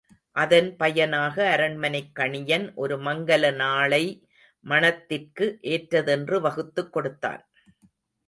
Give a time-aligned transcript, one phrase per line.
[0.31, 4.27] அதன் பயனாக அரண்மனைக் கணியன் ஒரு மங்கல நாளை
[4.59, 7.49] மணத்திற்கு ஏற்றதென்று வகுத்துக் கொடுத்தான்.